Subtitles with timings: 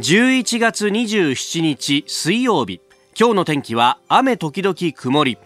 [0.00, 2.80] 11月27日水曜日。
[3.14, 5.36] 今日の天気は雨時々曇り。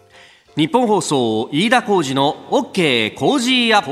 [0.55, 3.91] 日本放送飯田浩二の OK コージーアッ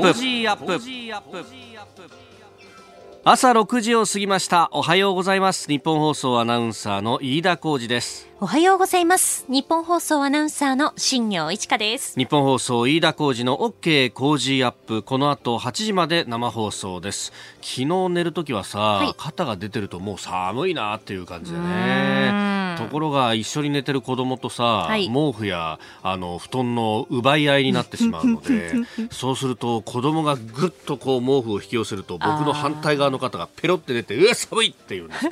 [3.24, 4.70] 朝6時を過ぎました。
[4.72, 5.68] おはようございます。
[5.68, 8.30] ニッポン放送アナウンサーの飯田浩司です。
[8.44, 9.46] おはようございます。
[9.48, 12.14] ニッポン放送アナウンサーの新行市佳です。
[12.18, 15.02] 日本放送飯田浩二の OK コージーアップ。
[15.02, 17.32] この後8時まで生放送です。
[17.62, 22.54] 昨日寝るときはさ、はい、肩が出てるともう寒いなっていう感じでね。
[22.76, 28.74] ところが一緒に寝てる子供とさ、はい、毛布やあの布団の奪い合いになってしまうので
[29.10, 35.28] そうすると子供がぐっとこう毛布を引き寄せると僕の反対側の方がペロって出てうわ寒いって言うんです、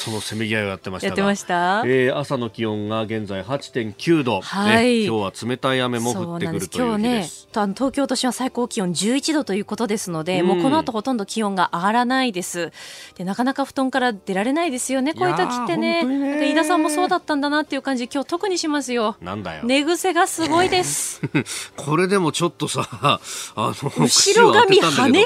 [0.06, 12.72] そのせめぎ合いをやってましたやってました、えー、朝の気温が現在8.9度、はい、今日は冷たい雨も降ってくるという日です、ね、東京都心は最高気温11度ということですので、うん、もうこの後ほとんど気温が上がらないです。
[13.16, 15.14] でなかなか布団から出られないですよね。
[15.14, 16.04] こういう時ってね。
[16.04, 16.50] ね。
[16.50, 19.16] 飯田さんもそうだったんだなっていう感じ今日特にしますよ。
[19.20, 19.64] なんだよ。
[19.64, 21.20] 寝癖がすごいです。
[21.76, 23.20] これでもちょっとさあ
[23.56, 25.24] の後ろ髪羽羽じ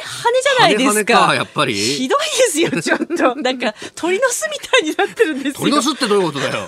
[0.61, 1.75] ゃないですかやっぱり。
[1.75, 3.37] ひどいですよちょっと。
[3.37, 5.61] なんか鳥の巣みたいになってるんですよ。
[5.61, 6.38] 鳥の巣ってどういうこと？
[6.39, 6.67] だよ。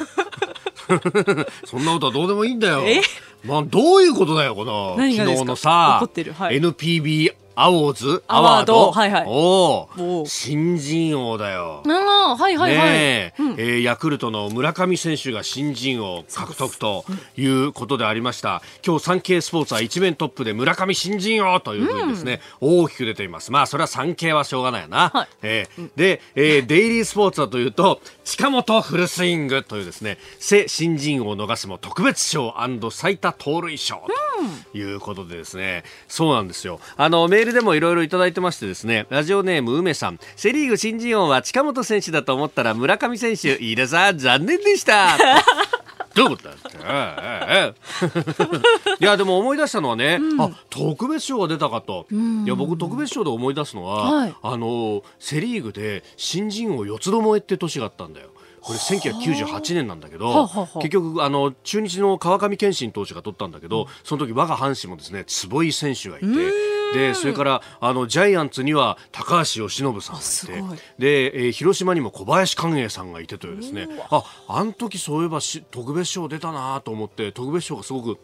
[1.64, 2.82] そんなことはどうでもいいんだよ。
[3.44, 6.02] まあ、どういうことだよ、この、昨日のさ、
[6.34, 9.24] はい、NPB アワーズアワードはいはい。
[9.26, 9.88] お
[10.22, 11.82] お新人王だよ。
[11.86, 11.90] あ
[12.32, 12.88] あ、はいはいはい。
[12.88, 17.04] ねえ、うん、えー、ヤクルトの村上選手が新人王獲得と
[17.36, 18.62] いうことでありました。
[18.86, 23.50] 今日サンケイスポーツは一面トップで村上新人王というふうにですね、うん、大きく出ています。
[23.50, 25.10] まあ、それは産経はしょうがないよな。
[25.10, 32.54] はい、えー、で、えー、デイリースポーツはというと、近本フルスイングというですね、世新人王を逃すも特別賞
[32.90, 34.02] 最多盗塁賞
[34.72, 36.80] ということでですね、うん、そうなんですよ。
[36.96, 45.16] あの、メールでもいろいろいただいてましてですね、ラジオネーム梅さん、セリーグ新人王は近本選手だと思ったら村上選手、飯田さん、残念でした。
[46.14, 47.74] どういうことだ
[49.00, 58.28] いやでも思い出したのはね、うん、あ特別賞が出たかと、いや僕特別賞で思い出すのは、はい、あのセ・リーグで新人王四つどもえって年があったんだよ。
[58.60, 66.26] これ1998年なんだけど結局あの中日の川上憲伸投手が取ったんだけどその時我が阪神もですね坪井選手がいて
[66.92, 73.88] でそれからあのジャイアンツには高橋由伸さんがいてで、えー、広島にも小林寛永さんがいてというですね。
[74.10, 78.18] ああの時そういえばし特別賞出たなと思って特別賞がすごく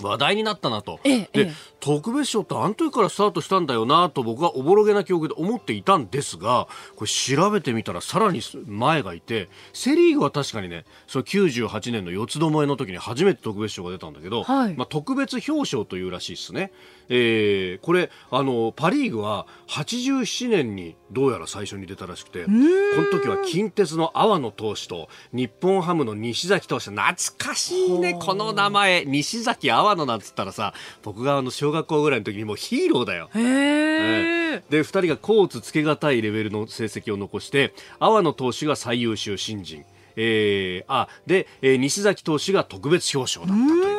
[0.00, 1.52] 話題になったなと、ええ、で、え、
[1.88, 16.72] 特別賞ってあの時からスタートしたんだよなと僕はおぼろげな記憶で思っていたんですがこれ調べてみたらさらに前がいてセ・リーグは確かにねその98年の四つどもえの時に初めて特別賞が出たんだけど、はい、まあ、特別表彰というらしいですね。
[17.08, 26.90] えー、これあのパ・リーグは87年にどうやら最初に出たらしくてこの時は近鉄の阿波野投手と日本ハムの西崎投手。
[26.90, 29.06] 懐かしいねこの名前。
[29.06, 33.30] 西崎阿波野なんつったらさ僕があの小学校ぐらいの時にもうヒーローだよ。
[33.34, 39.84] へー、で2人がコーツつけがたいレベルの成績を残して阿波野投手が最優秀新人。
[40.20, 43.97] えー、あで、えー、西崎投手が特別表彰だったという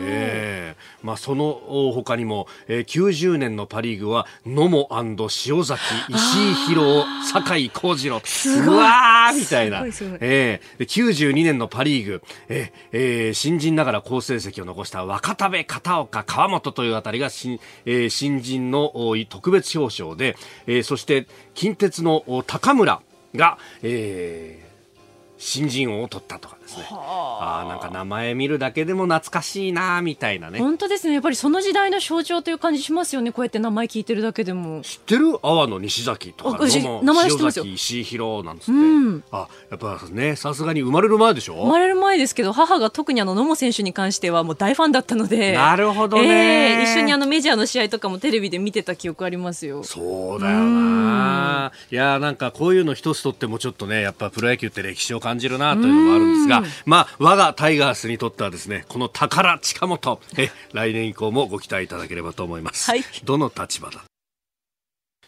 [0.00, 1.52] えーまあ、その
[1.94, 4.88] 他にも、えー、90年のパ・リーグは野茂
[5.46, 8.16] 塩崎石井宏酒井幸次郎。
[8.16, 9.84] うわーみたいな、
[10.20, 18.92] えー、92年のパ・リーグ、えーえー、新人ながら好成績を残した若田部片岡川本というあたりが新,、えー、新人の
[19.28, 20.36] 特別表彰で、
[20.66, 23.00] えー、そして近鉄の高村
[23.34, 26.86] が、えー、新人王を取ったとかですね。
[26.90, 27.66] あ。
[27.68, 30.58] なんか名前見るだけでも懐かしいなみたいなね。
[30.58, 31.14] 本当ですね。
[31.14, 33.32] やっぱりその時代の象徴という感じしますよね。
[33.32, 34.82] こうやって名前聞いてるだけでも。
[34.82, 35.34] 知ってる？
[35.42, 36.58] 阿波の西崎とか。
[36.58, 37.64] 名前知ってますよ。
[37.64, 41.54] 石井宏なんつって、うん、あやっぱねさすがに生まれる前でしょ？
[41.54, 45.52] 生まれる前ですけど母が特にあの野茂選手に関してはもう大ファンだったので。
[45.52, 49.82] なるほどね、えー、一緒にあのメジャーの試合とかもテレビで見てた記憶ありますよ。
[49.84, 51.72] そうだよな。
[51.90, 60.20] いやなんかこういうの一つとってもちょっとねやっぱプロ野球って歴史を感じるなというのもあるんですがまあ我がタイガースにとってはですねこの宝近本。
[60.36, 64.02] え来年以降もご期待いただければと思います、はい、どの立場だ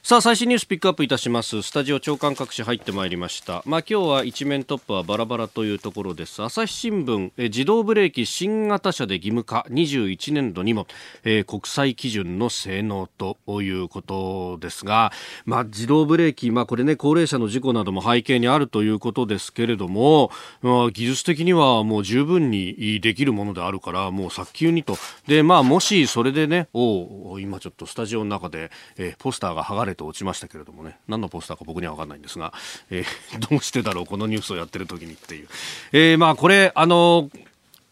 [0.04, 1.62] さあ最新ニュースピックアップいたします。
[1.62, 3.62] スタジオ長官各紙入ってまいりました。
[3.64, 6.42] まあ今日は一面トップはバラバラというところです。
[6.42, 9.64] 朝日新聞え自動ブレーキ新型車で義務化。
[9.70, 10.88] 21年度にも、
[11.22, 15.12] えー、国際基準の性能ということですが
[15.44, 20.32] まあ自動ブレーキまあこれね高齢者の事故なども背景にあるということですけれども、
[20.62, 24.96] まあ、技術的にはもう十分にできるものであるからもう早急にと。
[25.28, 30.98] でまあもしそれでねお今ちょっとスタジオの中で、えー、ポスターが剥がれれと落ちましたけれどもね。
[31.08, 32.52] 何のポスターか僕には分かんないんですが、
[32.90, 35.48] えー、どうしてだろうこのニュースをやってる時にっていう、
[35.92, 37.30] えー、まあこれあの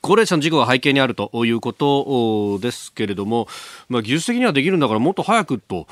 [0.02, 3.48] 高齢者の事故が背景にあるということですけれども、
[3.90, 5.86] まあ、技術的にはできるんだからもっと早くと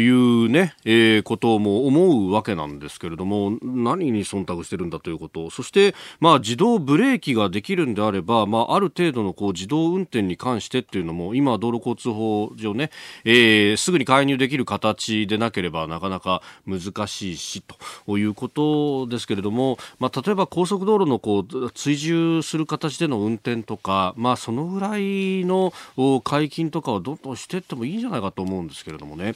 [0.00, 12.90] いうね、えー、ことも思うわけなんですけれども、何に忖度してるんだということ、そして、まあ、自動ブレーキができるんであれば、まあ、ある程度のこう自動運転に関してっていうのも、今、道路交通法上ね、
[13.26, 17.62] えー、すぐに介入できる形でなければなかなか難しいし、
[18.06, 25.72] ということですけれども、まあ、例えば高速道路のこう追従する形での運転転とか、まあ、そのぐらいの
[26.24, 29.34] 解禁とかをどんどんしていってもいいんじゃないかと思うんですけれどもね。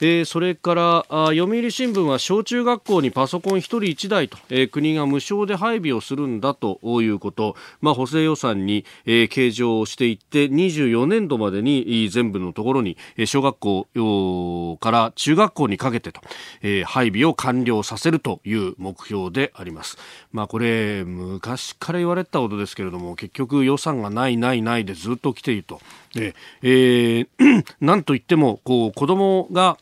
[0.00, 12.96] えー、それからあ読売新聞は小中学校にパソコン1人1台と、えー、国が無償で配備をするんだということ、まあ、補正予算に、えー、計上をしていって24年度までに全部のところに
[13.26, 16.20] 小学校から中学校にかけてと、
[16.62, 19.98] えー、配備を完了させるという目標であります。
[20.32, 25.80] まあ、これ昔から言われたことですけれども結局予算がないないないでずっと来ていると。
[26.14, 27.26] えー、
[27.80, 29.78] なんといってもこう子供が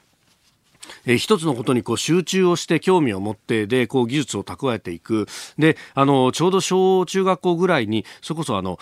[1.06, 5.26] えー、一つのことにこう集中をして興味を持ってでこう技術を蓄えていく。
[5.58, 8.78] であのちょうど小中学校ぐらいにそれこそあの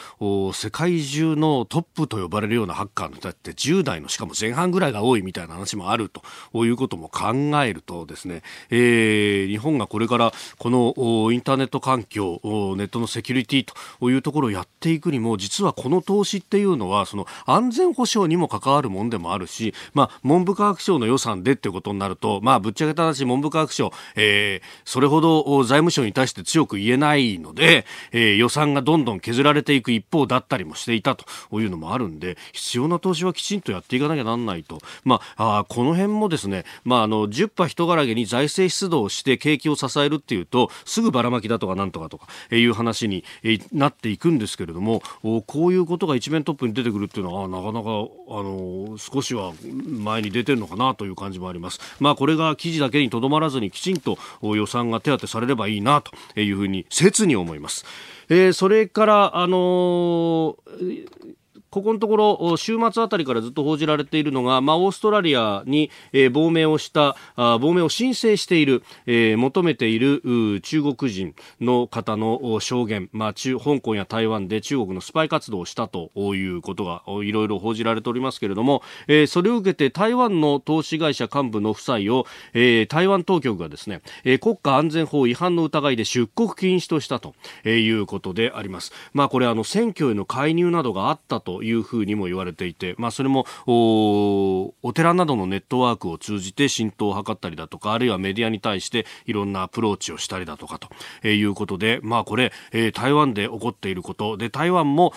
[0.53, 6.11] 世界中のトップと呼ばれるようなハッカーの人って10代のしかも前半ぐらいが多いみたいな話もある
[6.53, 12.41] ということも考えるとですね、えー、日本がこれからこのインターネット環境
[12.77, 13.67] ネットのセキュリティ
[14.01, 31.27] というところをやっていくにも実はこの投資っていうのはその安全保障にも関わるもんでもあるし、まあ、文部科学省の予算でってことになると、まあ、ぶっちゃけた話、文部科学省、えー、それほど財務省に対して強く言えないので、えー、予算がどんどん削られていく一方だったりもしていたと
[31.61, 34.79] いうのもあるんで、必要な投資はきちんとやっていかなきゃなんないと。
[35.05, 43.25] まあ、あこの辺もですね、まあ、あの、10波人柄げに財政出動して景気を支えるっていうと、すぐばらまきだとかなんとかとかいう話に
[43.73, 45.03] なっていくんですけれども、
[45.47, 51.81] こういうことが一面トップに出てくるっていうのは、なかなか、あの、少しは前に出てるのかなという感じもあります。
[52.01, 57.85] まあ、これが記事だけにとどまらずにきちんと予算が手当てされればいいなというふうに切に思います。
[58.29, 61.38] えー、それから、あのー
[61.71, 87.35] ここのところ週末あたりからずっと報じられているのが、まあ、オーストラリアに、えー、亡命をしたあ亡命を申請している、えー、求めている中国人の方の証言、まあ、中香港や台湾で中国のスパイ活動をしたということがいろいろ報じられておりますけれども、えー、それを受けて台湾の投資会社幹部の夫妻を、えー、台湾当局がですね、えー、国家安全法違反の疑いで出国禁止としたと
[87.69, 88.93] いうことであります。
[89.13, 100.89] まあ、これあの選挙への介入などがあったとというふうにも言われていて、まあ、それもお寺などのネットワークを通じて浸透を図ったりだとかあるいはメディアに対していろんなアプローチをしたりだとかと、
[101.25, 104.37] え、いうことで、まあ、これ、え、台湾で起こっていること。
[104.37, 105.13] で台湾も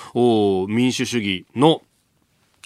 [0.68, 1.84] 民主主義の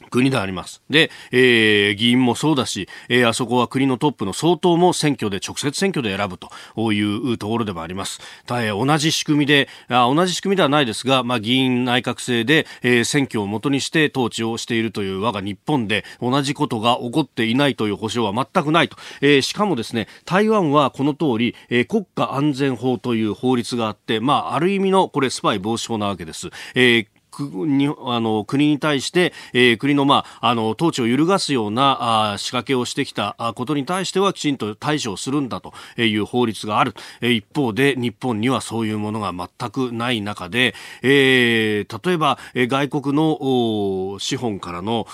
[0.10, 0.82] 国であります。
[0.90, 8.20] で、えー、議員もそうだし、えー、あそこは国のトップの総統も選挙で直接選挙で選ぶというところでもあります。
[8.48, 18.98] えー、同じ仕組みであ、同じ仕組みではないですが、まあ、議員内閣制で、えー、選挙をもとにして統治をしているという我が日本で同じことが起こっていないという保証は全くないと。
[19.22, 26.50] えー、しかもですね、台湾はこの通り、えー、国家安全法という法律があって、まあ、ある意味のこれスパイ防止法なわけです。
[26.74, 27.08] えー
[27.44, 45.08] にあの国に対して、えー、国の,、まあ、あの統治を揺るがすようなあ仕掛けをしてきたことに対してはきちんと対処をするんだという法律がある、一方で日本にはそういうものが全くない中で、えー、例えば、外国の資本からの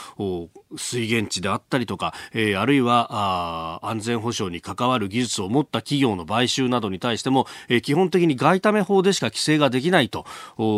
[0.77, 10.25] 水源地であったりとか、えー、あるいはあ安全保障に関わる技術を持った企業の買収などに対しても、えー、基本的に外為法でしか規制ができないと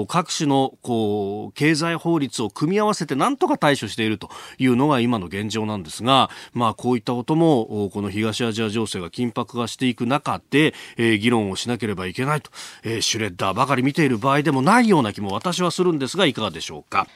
[0.07, 12.51] 各種のこう経済法律を組み合わせてなんとか対処しているというのが今の現状なんですが、まあ、こういったこともこの東アジア情勢が緊迫化していく中で、えー、議論をしなければいけないと、
[12.83, 17.07] えー、シュレッダーばかり見ている場合でもないような気も私はするんですがいかがでしょうか？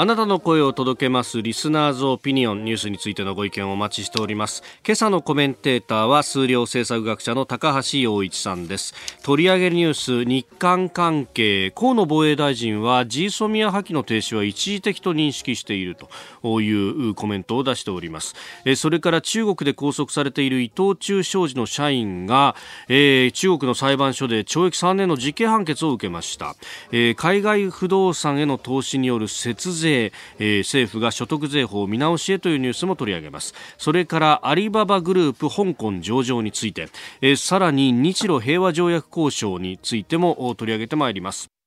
[0.00, 4.62] あなたの声を届けますリスナーズオピニオンニュースについてのご意見をお待ちしております。
[4.86, 8.94] 今朝のコメンテーターは数量政策学者の高橋洋一さんです。
[9.24, 15.96] 取り上げるニュース日韓関係河野防衛大臣はジーソミア破棄の停止は一時的と認識している
[16.44, 18.36] というコメントを出しております。
[18.76, 22.54] それから中国で拘束されている伊藤忠商事の社員が、
[22.86, 26.54] えー、中国の裁判所で懲役3年の実刑判決を受けました、
[26.92, 33.54] えー、海外不動産への投資による節税税、えー、政府が所得税法見直しへというニュースも取り上げます。
[33.78, 36.88] それからアリババグループ香港上場について、
[37.20, 41.57] えー、さらに日露平和条約交渉についても取り上げてまいります。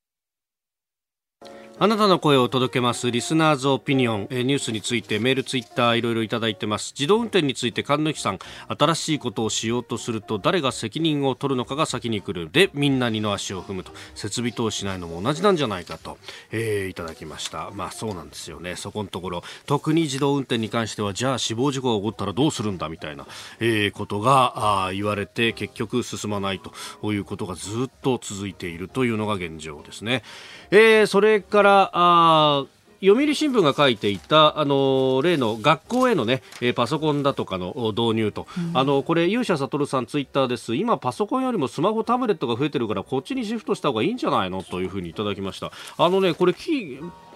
[1.84, 6.94] あなたの声を届けますリスナーズオピニオン、えニュースについてメール、ツイッターいろいろいただいてます。
[6.96, 12.52] 自動運転について神主さん新しいことをしようとすると誰が責任を取るのかが先に来る。
[12.52, 13.94] でみんな二の足を踏むと。
[14.14, 16.20] 設備投資しないのも同じなんじゃないかと、
[16.52, 17.72] えー、いただきました。
[17.74, 18.76] まあそうなんですよね。
[18.76, 19.44] そこのところ。
[19.66, 23.26] 特に自動運転に関してはじゃあ死亡事故が起こったらどうするんだみたいな、
[23.60, 30.22] えー、ことがあ言われて結局進まないということがずっと続いているというのが現状ですね、
[30.70, 32.66] えー、それからからあ
[33.04, 36.44] 読売新聞が書いていたあの例の学校へのね
[36.76, 40.76] パソコンだとかの導入と、うん、あのこれ勇者悟さんツイッターです。
[40.76, 44.62] 今パソコンよりもスマホタブレットが増えてるからこっちにシフトした方がいいんじゃないの？
[44.62, 45.72] というふうにいただきました。
[45.98, 46.54] あのねこれ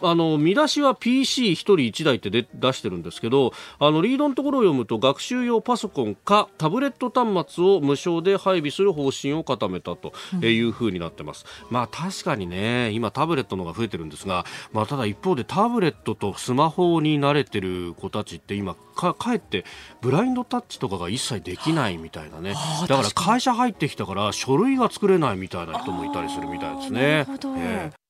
[0.01, 19.65] あの見出しは PC1 人1台ってで出してるんですけどあのリードのところを読むと学習用パソコンかタブレット端末を無償で配備する方針を固めたというふうになってます、うん、まあ確かにね今タブレットのが増えてるんですが、まあ、ただ一方でタブレットとスマホに慣れてる子たちって今かかえって
[20.01, 22.55] ブラインドタッチとかが一切できないみたいなね。
[22.87, 27.25] だから会社入ってきたから書類が作れないみたいな人もいたりするみたいですね。
[27.57, 28.04] えー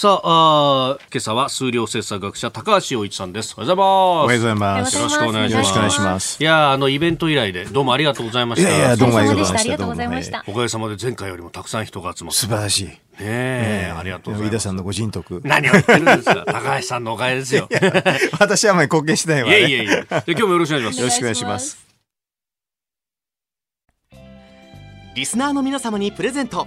[0.00, 3.74] さああ今朝は数量政策学者高橋洋一さんですおはよ
[4.24, 14.54] うございますよろしくお願いしますよろしくお願いしますいやあのイベント以来でどうもありがとうございましたいやいやどうもありがとうございましたおかげさまで前回よりもたくさん人が集まって素晴らしいねえ、ありがとうございます。
[14.54, 15.42] 飯田さんのご人徳。
[15.44, 16.44] 何を言ってるんですか？
[16.46, 17.68] 高橋さんのおかげですよ。
[18.40, 19.58] 私はあまり貢献しないわ、ね。
[19.58, 20.06] いやいやいや。
[20.08, 21.00] 今日もよろしくお願いします。
[21.00, 21.86] よろしくお願いします。
[25.14, 26.66] リスナーの皆様にプレゼント。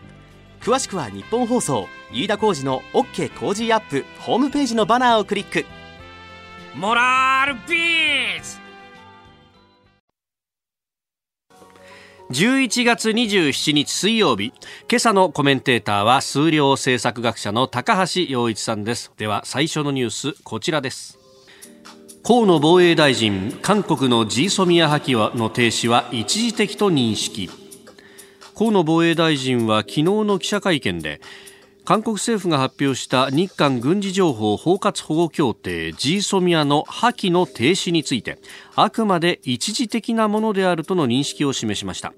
[0.61, 5.65] 詳しくは日本放送飯田浩司の OK 工事アップホームページのバナーをクリック。
[6.75, 8.61] モラルビーズ
[12.31, 14.53] 11月27日水曜日。
[14.87, 19.11] 今朝のコメンテーターは数量政策学者の高橋洋一さんです。
[19.17, 21.17] では最初のニュースこちらです。
[22.23, 27.49] 河野防衛大臣韓国のジーソミア破棄の停止は一時的と認識
[28.61, 31.19] 河野防衛大臣は昨日の記者会見で
[31.83, 38.37] 韓国政府が発表した日韓軍事情報包括保護協定 GSOMIA の破棄の停止について
[38.75, 42.13] あくまで一時的なものであるとの認識を示しました。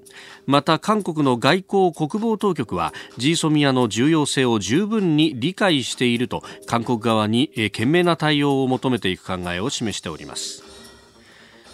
[0.46, 10.73] また韓国の外交国防当局は GSOMIA の重要性を十分に理解していると韓国側に懸命な対応を求めていく考えを示しております。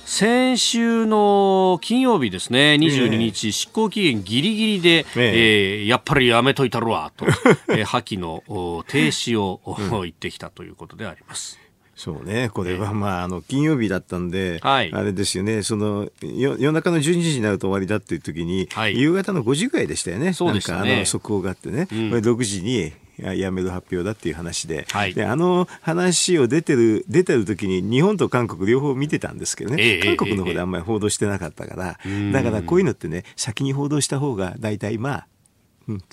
[0.10, 5.84] 先週の金曜日ですね、22日、執行期限ぎりぎりで、ええ。
[5.84, 7.28] ー、やっぱりやめといたるわ、と、
[7.70, 8.44] えー、破棄の
[8.88, 9.62] 停止を、
[10.02, 11.60] 言ってきたということであります。
[11.96, 20.34] そうね、これはまあ、あの、金曜日だったんで、はい、あれですよね、その、夜中の12時になると終わりだっていう時に、はい、夕方の5時ぐらいでしたよね。
[20.34, 20.96] そうでしたね。
[20.96, 24.86] あの、速報があってね、うん、6時に、やめる発表だっていう話で。
[24.92, 35.28] はい、であの話を出てる出てる時に日本と韓国両方見てたんですけどね、え韓国の方であんまり報道してなかったから、え、だからこういうのってね先に報道した方が大体まあ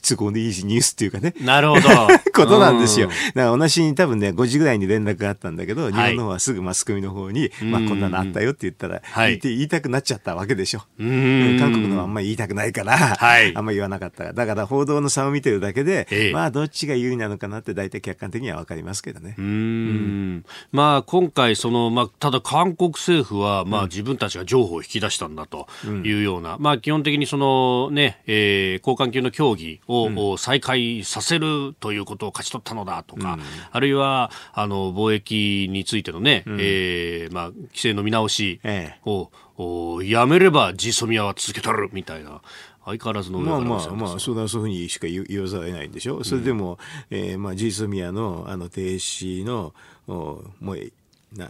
[0.02, 1.34] 都合でいいしニュースっていうかね。
[1.40, 1.82] なるほど。
[2.34, 3.08] ことなんですよ。
[3.08, 10.80] だから同じに多分ね、5時ぐらいに連絡があったんだけど、日本の方はすぐマスコミの方に、まあこんなのあったよって言ったら、言い言いたくなっちゃったわけでしょ。
[10.98, 14.32] 韓国のはあんまり言いたくないから、はい、あんまり言わなかった。
[14.32, 19.34] だから報道の差を見てるだけで、ええ、まあどっちが有利なのかなって大体客観的にはわかりますけどね。
[19.38, 20.44] うん。
[20.72, 25.66] まあ今回その、まあただ韓国政府は、まあ自分たちが情報を引き出したんだと
[26.04, 30.38] いうような、うん、まあ基本的にそのね、えー、高官級の協議を、うん。
[30.38, 38.60] 再開させるということを勝ち取ったのだとか、うん、あるいはあの貿易についてのね、うん、えー、まあ、規制の見直し
[39.04, 40.04] を、え。
[40.04, 42.42] え、やめればジソミアは続けたるみたいな。
[42.86, 46.18] 相変わらずのまあまあまあ、それはそういうふうにしか言わざるを得ないんでしょ。
[46.18, 46.24] う。
[46.24, 46.78] それでも、
[47.10, 49.74] えー、まあ、ジーソミアのあの停止の、
[50.06, 50.92] おもう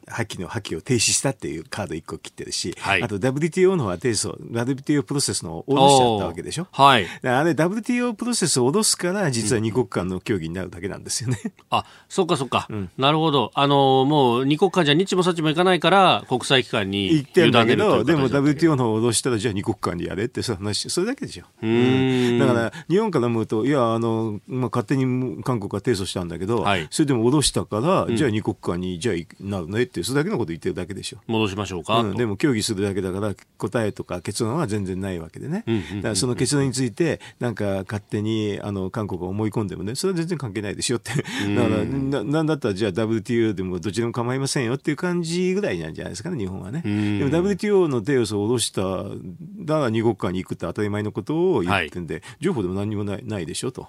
[0.06, 6.66] 破棄の破棄を停止したっていうカード1個切ってるし、はい、あと WTO の方は提訴、WTO プロセスの脅しちゃったわけでしょ？
[6.72, 7.06] はい。
[7.22, 11.38] あれ WTO プロセスを脅すから、実は二国間の協議になるだけなんですよね。
[11.70, 12.66] あ、そっかそっか。
[12.70, 13.52] うん、なるほど。
[13.54, 21.44] あの、もう二国間じゃ日もさちもいかないから、国際機関に行ってんだけど、でも WTO の方を脅したら、じゃあ二国間でやれってそう話、それだけでしょ。
[21.62, 22.38] うん。
[22.38, 31.18] だから、日本から思うと、いや、あの、まあ、勝手に韓国が提訴したんだけど、はい、それでも脅したから、うん、じゃあ二国間に、じゃあなるねって、それだけのこと言ってるだけでしょ。
[31.26, 32.00] 戻しましょうか。
[32.00, 35.64] うん、でも協議するだけだから、答えとか結論は全然ないわけでね。
[35.96, 41.12] だからその結論について、なんか勝手にあの韓国が思い込んでもね、それは全然関係ないでしょって。
[41.12, 41.24] だか
[41.68, 46.82] らな、なんだったらじゃあ WTO でもどちらも構いませんよっていう感じぐらいなんじゃないですかね、日本はね。
[46.82, 46.90] で
[47.24, 53.88] も WTO の手を下ろした、だから二国間に行くって当たり前のことを言ってんで、はい、情報でも何にもないないでしょと。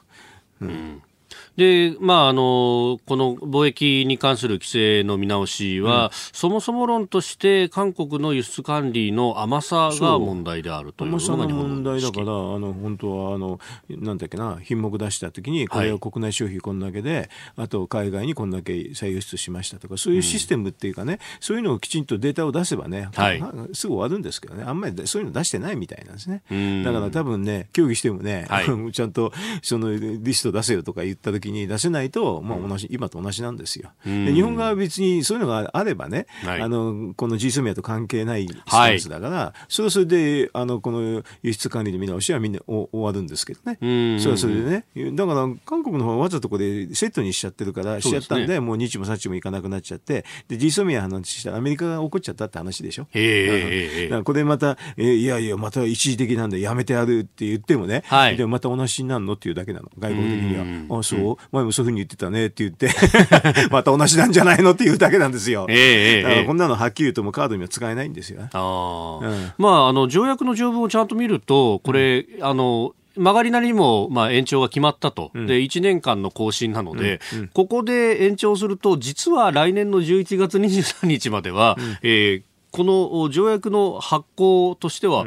[0.62, 1.02] うん
[1.56, 17.16] で、まあ、あの、この貿易に関する規制の見直しは、うん、そもそも論として韓国の輸出管理の甘さが問題であるというのがの問題だから、あの、本当は、あの、なんだっけな、品目出したときに、これを国内消費こんだけで、
[17.56, 23.42] はい、あと海外にこんだけ再輸出しましたとか、そういうシステムっていうかね、うん、そういうのをきちんとデータを出せばね、はい、
[23.74, 26.44] すぐ終わるんですけどね、あんまりそういうの出してないみたいなんですね。
[26.84, 29.32] だから多分ね、協議してもね、はい、 ちゃんと
[29.62, 33.92] そのリスト出せよとか言ったときに出せないと、まあ、同じ、今と同じなんですよ。
[34.06, 43.78] で日本側は別にそういうのがあればね、はい、あのこの G ソミアと関係ないスタンスだから、はい、それはそれであのこの輸出管理の見直しはみんな終わるんですけどね、
[44.20, 53.08] それはそれでね、だから韓国の方はわざとこれセットにしちゃってるから、しちゃったんで、ね、もう日もさっちもいかなくなっちゃって、で G ソミア話したらアメリカが怒っちゃったって話でしょ。
[54.24, 60.66] これまた、えー、いやいや、また一時的なんでやめてやるって言ってもね、はい、でもまた同じになるのっていうだけなの、外国的には。
[61.16, 61.38] あそう？
[61.52, 62.90] 前もそういうふうに言ってたねって言って
[63.72, 65.66] また同じなんじゃないのっていうだけなんですよ。
[65.70, 68.42] えー、だからこんなのはっきり言うともうカードには使えないんですよ。
[68.54, 85.26] あうん、まあ、あの、条約の条文をちゃんと見ると、これ、うん、あの、曲がりなりにも、まあ、延長が決まったと、うん、で1年間の更新なので、うんうん、ここで延長すると、実は来年の11月23日までは、うん、えーこの条約の発行としては、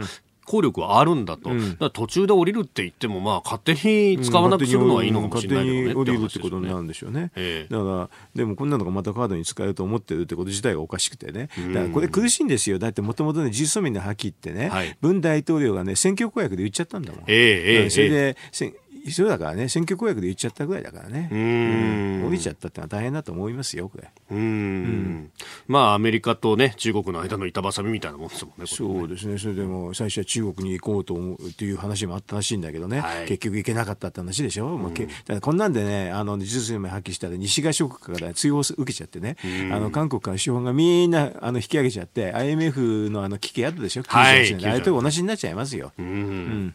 [0.50, 12.80] 効力はあるんだと、うん、だ途中で降りるって言っても、まあ、勝手に使わなくするのはいいのかもしれないけどね、降りるってことになるんでしょうね、えー、だからでもこんなのがまたカードに使えると思ってるってこと自体がおかしくてね、だからこれ苦しいんですよ。
[12.80, 21.28] だってもともとね G ソミンの破棄ってね、はい、文大統領がね選挙公約で言っちゃったんだもん、えーえー、それで、えー一緒だからね選挙公約で言っちゃったぐらいだからね。
[21.32, 22.26] うん。
[22.28, 24.10] 降りちゃったってのは大変だと思いますよこれ。
[24.30, 24.38] うん。
[24.38, 25.30] うん
[25.66, 29.38] まあアメリカとね中国の間の板挟みみたいなもんですもんねそうですね。
[29.38, 34.90] それでも最初は中国に行こうと思うっていう話もあったらしいんだけどね、はい、結局行けなかったって話でしょ、うん、ま
[35.28, 39.36] あ、こんなんでねあの実数名発揮したら西側諸国から追放受けちゃってね。
[39.72, 45.92] あの韓国から資本がみんなあの引き上げちゃって IMF のあの危機あったでしょ、はい、あれと同じになっちゃいますよ。
[45.98, 46.74] うん、うん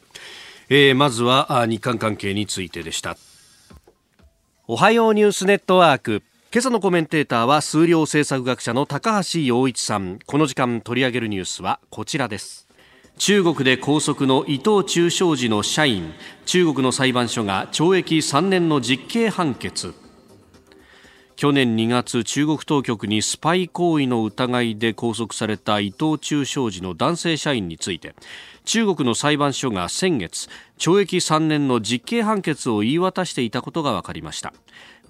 [0.67, 3.17] えー、まずは日韓関係についてでした。
[4.67, 6.23] おはようニュースネットワーク。
[6.51, 10.17] 今朝のコメンテーターは数量政策学者の高橋洋一さん。
[10.25, 12.67] この時間取り上げるニュースはこちらです。
[13.19, 16.13] 中国で拘束の伊藤忠商事の社員。
[16.47, 19.93] 中国の裁判所が懲役3年の実刑判決。
[21.35, 28.15] 去年2月中国当局にスパイ行為の疑いで拘束された伊藤忠商事の男性社員について。
[28.65, 34.53] 中国の裁判所が先月懲役3年の実刑判決を言い渡していたことが分かりました。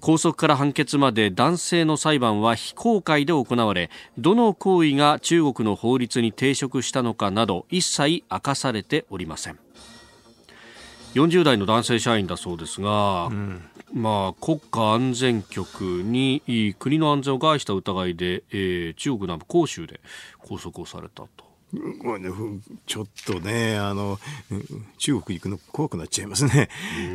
[0.00, 9.58] 拘束から判決まで男性の裁判は非公開で行われどの行為が中国の法律に抵触したのかなど一切明かされておりません。
[11.14, 13.62] 40代の男性社員だそうですが、うん、
[13.94, 16.42] まあ、国家安全局に
[16.78, 20.00] 国の安全を害した疑いで、えー、中国南部広州で
[20.42, 21.45] 拘束をされたと。
[22.86, 24.18] ちょっとね、あの、
[24.98, 26.68] 中国行くの怖くなっちゃいますね。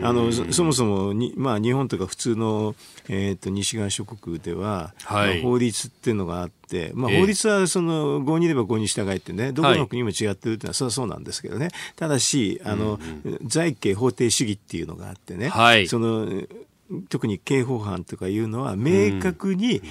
[0.03, 2.75] あの、そもそもに、まあ、日本とか普通の、
[3.07, 11.69] えっ、ー、と、西側諸国では、はい、法律っていうのがあって、まあ、法律はその、合にいれば合に従えってね、どこの国も違ってるっていうのは、それはそうなんですけどね。
[11.95, 12.99] ただし、あの、
[13.45, 16.27] 財形法定主義っていうのがあってね、はい、その、
[17.09, 19.81] 特に刑法犯とかいうのは明確に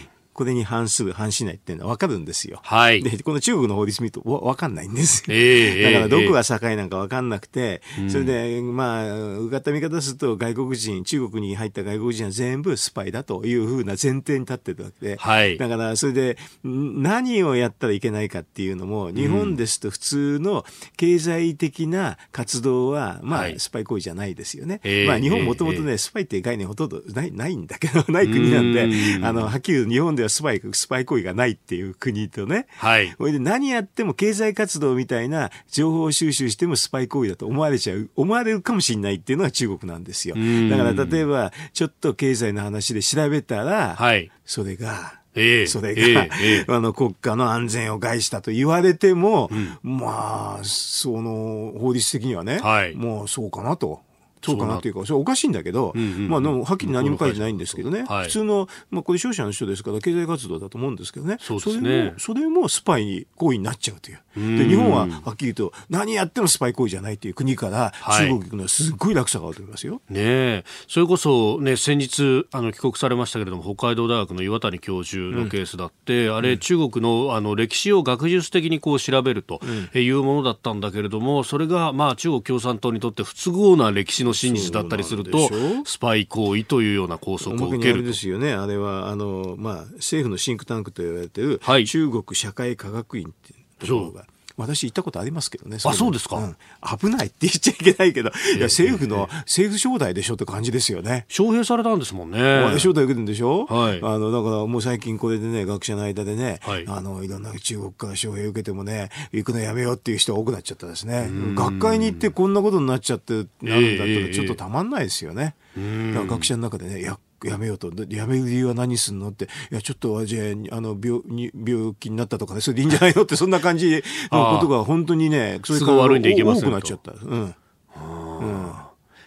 [0.40, 2.60] これに反する、反しないっていうのは分かるんですよ。
[2.64, 3.02] はい。
[3.02, 5.36] で、この中国の法律見ると分かんないんですよ。
[5.36, 15.58] えー、だからどこが境なんか分かんなくて、えー、それで、まあ、うがった見方すると外国人、中国に入った外国人は全部スパイだというふうな前提に立ってるわけで、はい。
[15.58, 20.64] だから、それで、何をやったらいけないかっていうのも、日本ですと普通の
[20.96, 24.80] 経済的な活動は、まあ、スパイ行為じゃないですよね。
[24.84, 28.88] えー、まあ、日本もともとね、スパイっていう概念ほとんどないないんだけど、ない国なんで、
[29.20, 32.66] あの、はっきり日本ではスパイ、スパイ行為がないっていう国とね。
[32.78, 33.14] はい。
[33.18, 40.36] それで何やっても経済活動みたいな情報収集してもスパイ行為だと思われちゃう、思われるかもしれないっていうのが中国なんですよ。
[40.36, 44.30] だから例えば、ちょっと経済の話で調べたら、はい。
[44.46, 49.48] それが、ええ、それが、ええ、あの国家の安全を害したと言われても、
[49.82, 54.00] うん、まあ、その法律的にはね、はい、もうそうかなと。
[54.42, 61.60] そうかなっていうか、それおかしいんだけど、うんうん、まあ、はっきり何も書いてないんですけどね、はい、普通の、まあ、これ商社の人ですから、経済活動だと思うんですけどね、そね。
[61.60, 64.20] それも、それもスパイ行為になっちゃうという。
[64.36, 70.00] で、日本ははっきりと、何やってもスパイ行為じゃないという国から、中国行くのはすっごい落差があると思いますよ。
[70.08, 79.60] ねそれこそ、ね、先日、あの、帰国されましたけれども、北海道大学の岩谷教授のケースだって、うん、あれ、中国の、あの、歴史を学術的にこう調べると
[79.94, 85.48] いうものだったんだけれども、それが、まあ、中国共産党にとって不都合な歴史の真実だったりすると
[85.84, 88.52] スパイ行為というような拘束を受けるですよね。
[88.52, 94.26] あれはあの、まあ、政府のシンクタンクと言われている、はい、中国社会科学院っていうところが。
[94.60, 95.78] 私行ったことありますけどね。
[95.84, 96.56] あ、そうですか、うん、
[96.98, 101.26] 危ないって言っちゃいけないけど、いや、政府の、政府招待でしょって感じですよね。
[101.28, 102.38] 招聘されたんですもんね。
[102.74, 103.66] 招待受けるんでしょ？
[103.66, 104.00] はい。
[104.02, 111.28] あの、だからもう最近これでね、学者の間でね、はい、あの、いろんな中国から招聘受けてもね、行くのやめようっていう人が多くなっちゃったですね。
[111.54, 115.54] 学会に行ってこんなことになっちゃってなるんだったらちょっとたまんないですよね。
[115.76, 117.92] だから学者の中でね、いや、やめようと。
[118.08, 119.28] やめる理由は何すんの？
[119.28, 119.46] って。
[119.70, 123.22] いや、ちょっと、じゃあ、あの、病、に病気になったとかね、それでいいんじゃないの？
[123.22, 127.12] って、そんな感じのことが本当にね、それから悪いんでいけません多くなっちゃった。
[127.12, 127.20] うん。
[127.30, 128.72] うん。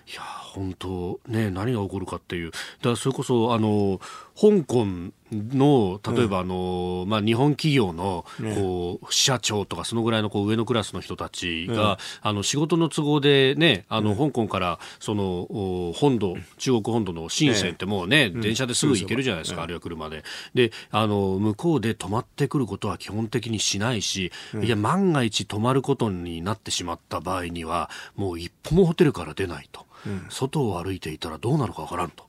[0.06, 2.52] いや、本当ね、何が起こるかっていう。
[2.52, 4.00] だからそれこそ、あの、
[4.40, 4.86] 香港
[5.34, 20.24] の例えばあの、まあ、日本企業のこう社長とかそのぐらいのこう上のクラスの人たちが、あの仕事の都合で、ね、あの香港からその本土中国本土の深センってもうね、電車ですぐ行けるじゃないですか、あるいは車で。
[20.54, 29.86] であの向こうで泊まってくることは基本的にしないし、いや万が一泊まることになってしまった場合にはもう一歩もホテルから出ないと。
[30.30, 32.26] 外を歩いていたらどうなるかわからんと。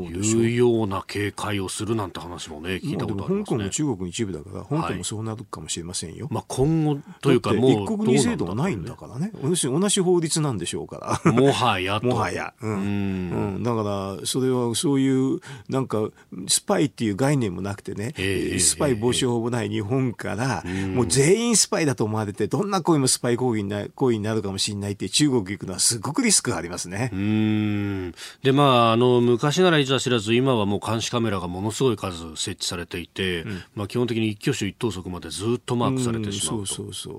[0.00, 9.32] いうような警戒をするなんて話もね聞いたことあります、ね、香港も中国の一部だから香港もそうなるかもしれませんよ、はい、まあ、今後というかもう一国二制度はないんだからね。
[9.42, 11.32] 同じ同じ法律なんでしょうから。
[11.32, 13.82] もはや もはや、うん、うん、だか
[14.18, 16.08] らそれはそういうなんか
[16.48, 27.10] スパイっていう概念もなくてね、えー、スパイ防止法もない日本から、もう全員スパイだと思われてどんな行為もスパイ行為にな行為になるかもしれないって中国行くのはすごくリスクがありますね。
[27.12, 28.14] うん。
[28.42, 37.10] でまああの昔ならいざ知らず今はもう監視カメラがものすごい数設置されていて、うん、まあ、基本的に一挙手一投足までずっとマークされてしまうそうそうそ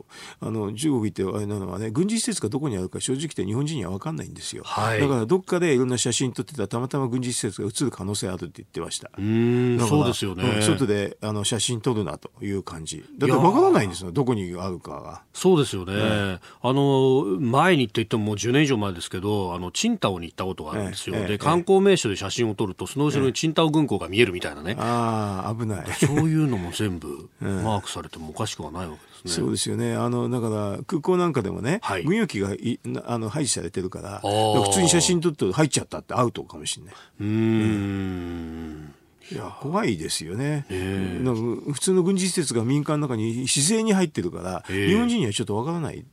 [0.42, 0.48] う。
[0.48, 9.10] あの中国ってあれなのはね軍事施設がどこにあるか正直言って日本人には分かんないんですよ、はい、だからどっかでいろんな写真撮ってたらたまたま軍事施設が映る可能性あるって言ってました。
[9.18, 13.04] うんそうですよね、外であの写真撮るなという感じ。
[13.18, 15.22] だって分からないんですよどこにあるかが。
[15.34, 25.92] そうですよね、ねあの前にって言ってももう10年以上前ですけどあのチンタオに行ったことがあるんですよ、ええ、で観光名所で写真を撮るとその後ろにチンタオ軍港が見えるみたいなね、ああ危ない。
[25.92, 29.94] そういうのも全部マークされてもおかしくはないわけですね、そうですよね。
[29.98, 36.96] あのだから空港なんかでもね、はい、軍用機がいあの廃止されてるから普通に写真撮って入っちゃったってアウトかもしれない。
[37.20, 38.94] うんうん。
[39.32, 46.06] いや怖いですよね、なんか普通の軍事施設が民間の中に自然に入ってるから、日本人にはちょっとわからないと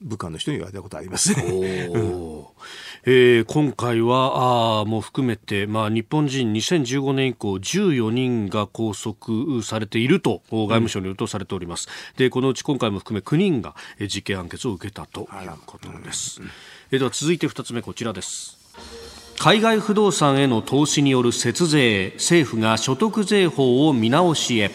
[0.00, 1.34] 部下の人に言われたことあります。
[3.08, 15.28] えー、今回はあもう含めて、まあ、日本人2015年以降14人が拘束されていると外務省によるとされております、うん、でこのうち今回も含め9人が実刑判決を受けたという
[15.66, 16.50] ことです、うん、
[16.90, 18.58] えー、では続いて2つ目こちらです。
[19.38, 24.70] 海外不動産への投資による節税政府が所得税法を見直しへ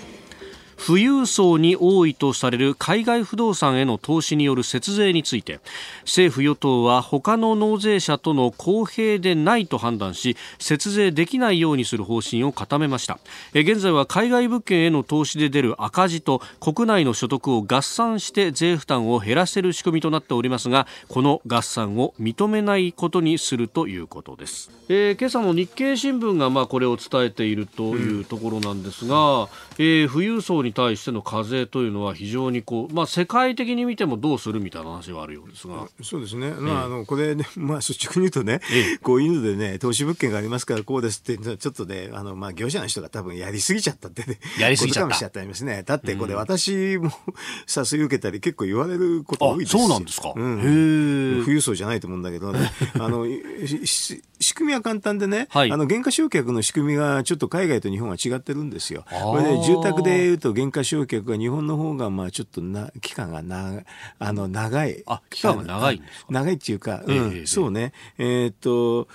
[0.83, 5.59] 富裕層に多いとされる海外不動産への投資による節税について
[6.01, 13.19] 政府与党は他の納税者との公平でないと判断し節税できないようにする方針を固めました。
[13.53, 35.87] 現在は海外物件への投資で出る赤字と国内の所得を合算して税負担を減らせる仕組みとなっておりますがこの合算を認めないことにするということです、えー、今朝も日経新聞がまあこれを伝えているというところなんですが、えー、富裕層にに対しての課税というのは非常にこう、まあ、世界的に見てもどうするみたいな話はあるようですが。
[36.01, 38.61] そうですね、まあ、あのこれ、ね、 まあ、率直に言うとね、
[39.03, 45.07] こういうのでね投資物件がありますからこうですってちょっとねあの、まあ、業者の人が多分やりすぎちゃったってねやりすぎちゃった。
[45.07, 45.83] ことかもしちゃったりますね。
[45.83, 47.11] だってこれ、私も
[47.67, 53.25] 誘い受けたり結構言われること多いですそうなんですか、うん、富裕層じゃないと思うんだけど、ね、あの
[54.41, 59.05] 仕組みは簡単でね、はい、あの減価償却の仕組みがちょっと海外と日本は違ってるんですよ。
[59.09, 63.81] これで住宅でいうと減価償却が日本の方がまあちょっとな期間がな
[64.19, 65.03] あの長い。
[65.05, 66.25] あ期間が長いんですか？
[66.29, 67.93] 長いっていうか、うん、えー、そうね。
[68.17, 69.07] えー、っと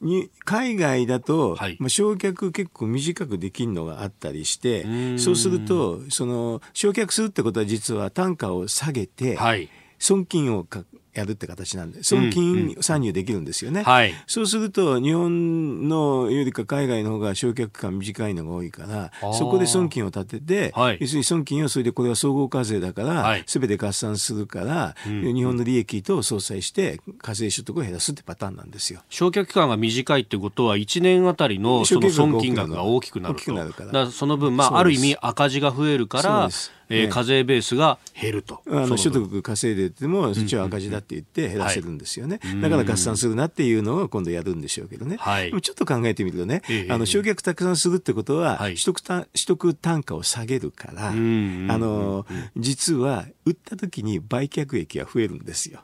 [0.00, 4.86] に海外だと、はい、まあ、焼却結構短くできるのがあったりして
[5.18, 13.80] そうするとその焼却するってことは実は単価を下げて、はい、損金をかやるって形なんで、損金参入できるんですよね。
[13.80, 29.02] うんうんはい、そうすると、日本のよりか海外の方が償却期間短いのが多いから、そこで損金を立てて、はい、要するに損金をそれでこれは総合課税だから、す、べ、て合算するから、うん、日本の利益と相殺して、課税所得を減らすってパターンなんですよ。
[29.10, 33.40] 償却期間が短いってことは、1年あたりのその損金額が大きくなると。
[33.40, 33.90] 大きくなるから。
[33.90, 36.48] からその分、まあ、ある意味赤字が増えるから、
[36.90, 38.60] えー、課税ベースが減ると。
[38.68, 42.40] あの所得稼いでても、そっちは赤字だって言って減らせるんですよね。
[42.60, 45.16] だから合算するなっていうのを今度やるんでしょうけどね。
[45.18, 52.26] はい、ちょっと考えてみるとね、あの、償却たくさんするってことは、取得単取得単価を下げるから、あの、
[52.56, 55.80] 実は売った時に売却益が増えるんですよ。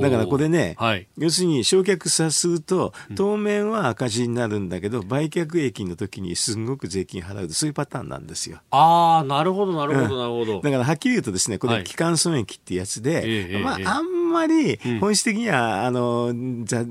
[0.00, 8.60] だからこれね、はい、要するに償却さすると、当面は赤字になるんだけど、売却益の時にすごく税金払うそういうパターンなんですよ。
[8.70, 10.27] ああ、なるほど、なるほど、なるほど。
[10.62, 16.32] だからはっきり言うとですね、これ、基幹損益ってやつで、はい、まあ、あんまり本質的には、うん、あの、
[16.64, 16.84] ざ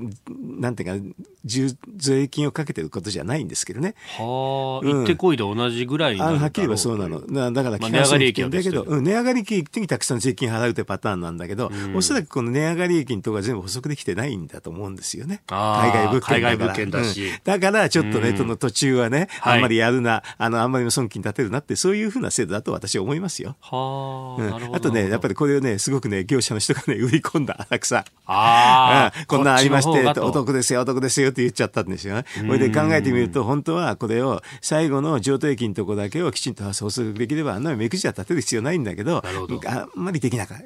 [0.58, 3.94] なんていうか、税金をかけてることじゃないんですけどね。
[4.18, 7.52] はあ、うん、行ってこいで同じぐらいあはっきり言えばそうなの。
[7.52, 15.42] だから、基幹損益だけど、うん、値上がり益にたくさん税金払うというパターンなんだけど、うん、おそらくこの値上がり益のところは全部補足できてないんだと思うんですよね。
[15.46, 16.36] 海外物件だから。
[16.36, 17.32] 海外物件だし。
[17.44, 23.56] だからちょっとね、その途中はね、あんまりやるな、あの、あんまり損金立てるなって、そういうふうな制度だと私は思いますよ。
[23.60, 27.98] はあ、うん、あとね、やっぱりこれをね、すごくね、業者の人がね、 売り込んだ、浅草。
[27.98, 32.24] ああ、うん、こんなんありまして、お得ですよ、お得ですよって言っちゃったんですよね。
[32.36, 40.64] それで考えてみると、本当はこれを最後の譲渡益のところだけをきちんと補足できれば、あんな目くじは立てる必要ないんだけど、どあんまりできなかった。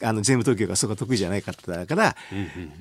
[0.00, 2.16] あの税務当局がそこが得意じゃないかったから、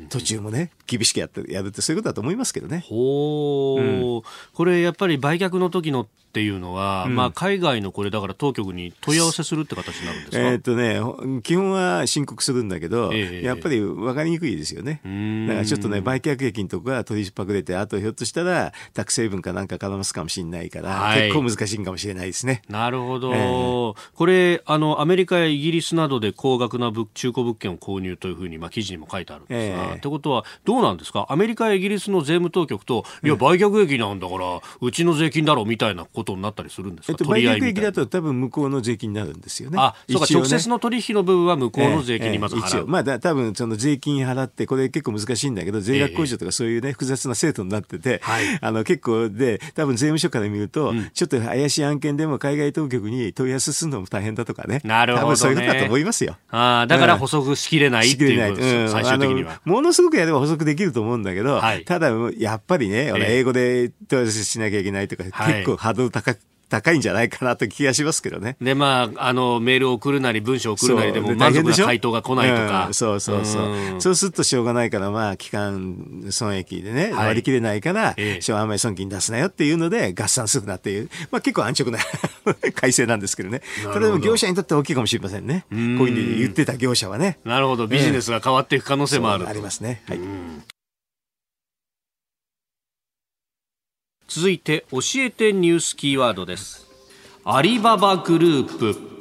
[0.10, 2.84] 途中もね厳しくやってやるってそういうことだと思いますけどね。
[2.88, 4.22] ほう、うん、
[4.54, 15.02] これやっぱり売却の時のっていうのは、うん、まあ、海外のこれだから当局に問い合わせするって形になるんですか、えー、っとね、基本は申告するんだけど、えー、やっぱり分かりにくいですよね。
[15.48, 22.62] だからちょっとね売却益のとこが取りパクれてあとひょっとしたらタク成分かなんか絡ますかもしれないから、はい、結構難しいかもしれないですね。
[22.70, 31.26] なるほど、えー、これあのアメリカやイギリスなどで高額な中古物件を購入というふうに、まあ、記事にも書いてあるんですが、えー、ってことはどうなんですか？
[31.30, 39.78] アメリカやイギリスの税務当局といや売却益なんだから、うちの税金だろうみたいなことになったりするんですか、えっと、売却益だと多分向こうの税金になるんですよね。
[39.80, 42.62] あ、そうか、ね、直接の取引の部分は向こうの税金にまず払う。
[42.62, 48.22] えーえー、一応、まあだ、多分その税金払って、これ結構難しいんだけど、税額控除とかそういうね、複雑な制度になってて、
[48.62, 54.82] あの結構で、多分税務署から見ると、うん、ちょっと怪しい案件でも海外当局に問い合わせするのも大変だとかね。
[54.84, 56.36] なるほど、ね、多分そういうことだと思いますよ。
[56.50, 59.62] ああ、だから補足しきれないっていうことです、うん、最終的には。
[59.66, 66.40] ものすごくやれば補足できると思うんだけど、はい、ただ、やっぱりね、俺英語で問い合わせしなきゃいけないとか、結構ハー高く
[66.70, 68.58] 高いんじゃないかなと気がしますけどね。
[68.62, 72.88] で、まあ、あの、メールを送るなり、文章を送るなりでも、満足な回答が来ないとか。
[72.88, 73.96] うん、そうそうそう。
[73.98, 82.00] うそうするとしょうがないから、まあ、期間損益でね、割り切れないから、ええ、あんまり損金出すなよっていうので、合算するなっていう、まあ結構安直な
[82.76, 83.62] 改正なんですけどね。
[83.86, 85.66] これでも業者にとっては大きいかもしれませんね。
[85.72, 87.40] うこういうふうに言ってた業者はね。
[87.46, 87.88] なるほど。
[87.88, 89.48] ビジネスが変わっていく可能性もある。
[89.48, 90.04] ありますね。
[90.08, 90.20] はい。
[94.28, 96.88] 続いて、教えてニュースキーワードです。
[97.46, 99.17] アリババグループ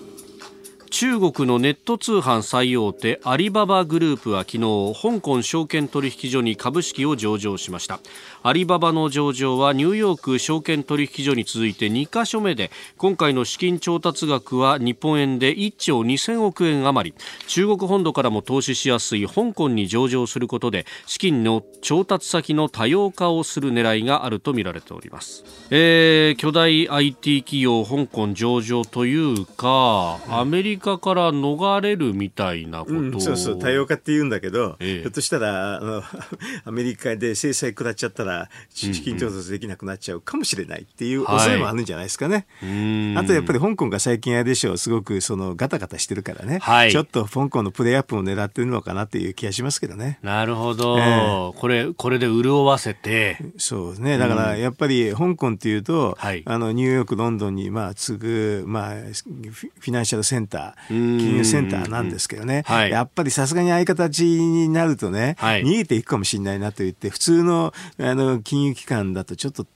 [0.91, 8.01] 中国のネット通販最大手アリババグループは昨日香港証券取引所に株式を上場しました。
[8.43, 17.17] アリババの上場はニューヨーク証券取引所に続いて2カ所目で今回の資金調達額は日本円で1兆2000億円余り。
[17.47, 36.03] 中国本土からも投資しやすい香港に上場することで資金の調達先の多様化をする狙いがあるとみられております、えー、巨大 IT 企業香港上場というかアメリカカから逃れるみたいなこと、うん、そうそう多様化って言うんだけど、ええ、ひょっとしたらあの
[36.65, 50.19] アメリカで制裁食らっちゃったら資金調達できなくなっちゃうかもしれないっていう恐れもあるんじゃないですかね、はい、あとやっぱり香港が最近あれでしょうすごくそのガタガタしてるからね、はい、ちょっと香港のプレーアップを狙ってるのかなっていう気がしますけどね。
[50.23, 53.39] なるほど、えー、これこれで潤わせて。
[53.59, 54.19] そうですね。
[54.19, 69.67] だからやっぱり香港っていうと、はい、あのニューヨークロンドンにまあ次ぐ、まあ、フィナンシャルセンター金融センターなんですけどね、はい、やっぱりさすがにああいう形になるとね、はい、逃げていくかもしれないなと言って普通のあの金融機関だとちょっと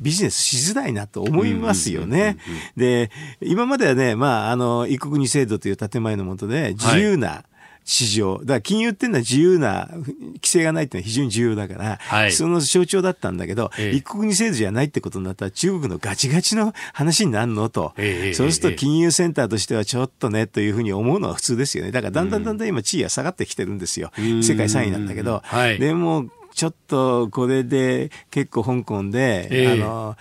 [0.00, 2.38] ビジネスしづらいなと思いますよね。
[2.76, 7.51] で、今まではね、まあ、あの、一国二制度という建前のもとで、自由な、はい
[7.84, 8.38] 市場。
[8.38, 21.90] だから金融っていうのは自由な、規制がないっていうのは非常に重要だから、はい、その象徴だったんだけど、ええ、一国二制度じゃないってことになったら中国のガチガチの話になるのと、え、そうすると金融センターとしてはちょっとねというふうに思うのは普通ですよね。
[21.90, 24.12] だからだんだんだんだん今地位が下がってきてるんですよ。
[24.16, 25.42] 世界3位なんだけど。
[25.44, 30.16] はい、でも、ちょっとこれで結構香港で、あの、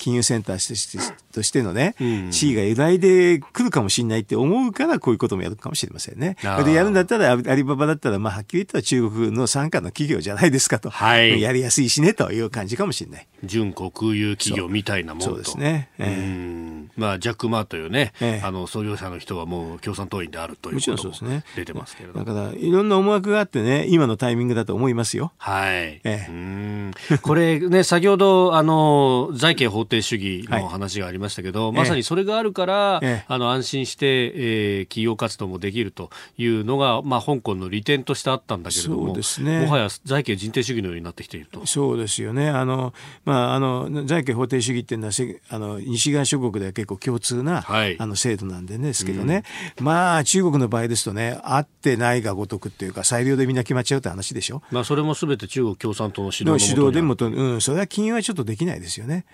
[0.00, 1.94] 金融センターとしてのね、
[2.30, 6.36] 地位が揺らいでくるかもしれないって思うから、こういうこともやるかもしれませんね。
[6.64, 10.88] で、やるんだったら、アリババだったら、まあ、はっきり言ったら中国の傘下の企業じゃないですかと。
[10.88, 11.38] はい。
[11.40, 13.26] やりやすいしね、という感じかもしれない。
[13.44, 15.26] 純国有企業みたいなもんと。
[15.26, 15.90] そうですね。
[15.98, 22.24] えー、まあ、ジャック・マーというね、えー、あの、創業者の人はもう共産党員であるということも出てますけれども。
[22.24, 25.32] だから、いろんな思惑があってね、今のタイミングだと思いますよ。
[25.36, 26.00] はい。
[26.04, 41.66] えー、これね、先ほど、あの、財形法定主義の話がありましたけど、はい、まさにそれがあるから、ええ、あの安心して、えー、企業活動もできるというのが、まあ、香港の利点としてあったんだけれども、ね、もはや財形人定主義のようになってきていると。
[41.66, 42.48] そうですよね。
[42.48, 42.92] あの、
[43.24, 45.12] まあ、あの、財形法定主義っていうのは、
[45.50, 49.42] あの、西側諸国では結構共通な、はい、あの、制度なんでですけどね、
[49.78, 54.62] うん、まあ、中国の場合ですとね、合ってないがごとくっていうか、裁量でみんな決まっちゃうって話でしょ。
[54.70, 59.24] まあ、それもすべて中国共産党の指導の指導でもと、うん、それは金融はちょっとできないですよね。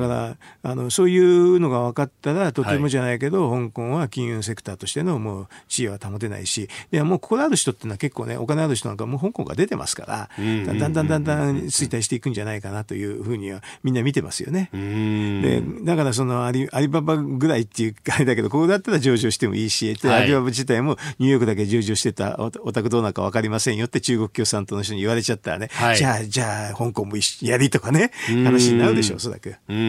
[0.00, 14.70] だから、あのそういうのが分かったらとてもじゃないけど、はい、香港は金融セクターとしてのもう地位は保てないしいやもうここである人っていうのは結構ねお金ある人なんかもう香港が出てますから、だんだんだんだん衰退していくんじゃないかなというふうにはみんな見てますよね。
[14.72, 28.12] でだからそのアリアリババぐらいっていうあれだけどここだったら上場してもいいし、はい、アリババ自体もニューヨークだけ上場してたお宅どうなるか分かりませんよって中国共産党の人に言われちゃったらね、はい、じゃあじゃあ香港もやりとかね
[28.44, 29.56] 話になるでしょうおそらく。
[29.68, 29.87] うん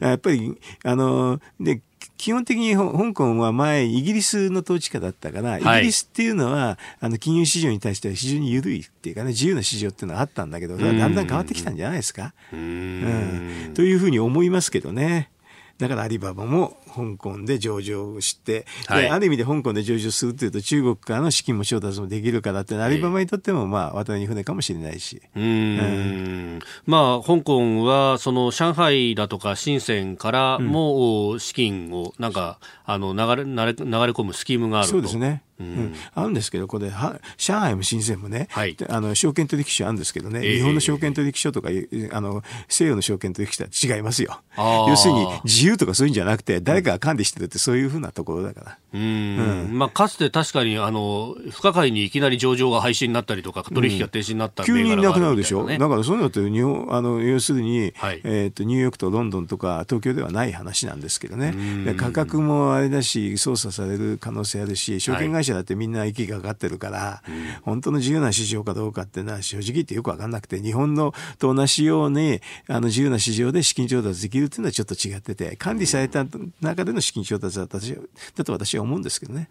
[0.00, 1.80] やっぱり、あの、で、
[2.16, 12.32] 基本的に香港は前、イギリスの統治下だったから、イギリスっていうのは、あの、金融市場に対しては非常に緩いっていうかね、自由な市場っていうのはあったんだけど、だんだん変わってきたんじゃないですか？
[12.52, 15.30] うん、というふうに思いますけどね。
[15.76, 25.20] だからアリババも香港で上場して、はい、ある意味で香港で上場するというと中国からの資金も調達もできるからってアリババにとってもまあ渡りに船かもしれないし。
[25.34, 26.58] うんうん。
[26.86, 34.92] まあ香港はその上海だとか深センからも資金をなんか、あの流れ流れ流れ込むスキームがあると。
[34.92, 35.42] そうですね。
[35.60, 41.68] うん、あるんですけど、これ、は上海も深センもね、はい、あの証券取引所あるんですけどね、えー、日本の証券取引所とか、
[42.10, 44.40] あの西洋の証券取引所は違いますよ。
[44.56, 48.78] 要するに、自由とかそういうんじゃなくて、誰かが管理してるって、そういうふうなところだから。
[48.94, 61.54] うん、まあ、かつて確かにあの不可解にいきなり上場が廃止になったりとか、取引が停止になった、ねうん、急になくなるでしょ、だからそういうのって日本あの、要するに、はい、えーと、ニューヨークとロンドンとか東京ではない話なんですけどね、
[61.96, 76.24] 価格もあれだし、操作される可能性あるし、証券会社だってみんな息がかかってるから、はい、本当の自由な市場かどうかっていうのは、正直言ってよく分かんなくて、日本のと同じようにあの自由な市場で資金調達できるっていうのはちょっと違ってて、管理された
[76.60, 79.48] 中中での資金調達だだと私は思うんですけどね。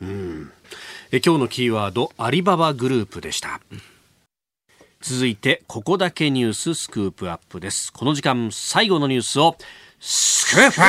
[1.12, 3.62] え今日のキーワード、アリババグループでした。
[5.01, 7.91] 続いて、ここだけニューススクープアップです。
[7.91, 9.57] この時間、最後のニュースを、
[9.99, 10.88] スクープアッ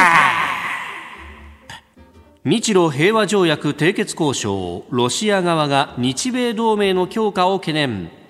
[2.43, 8.24] プ日露平和条約締結交渉、ロシア側が日米同盟の強化を懸念。